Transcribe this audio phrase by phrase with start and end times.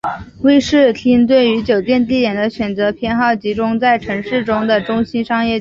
[0.41, 5.49] 威士汀对于酒店地点的选择偏好集中在城市中的中心商业区。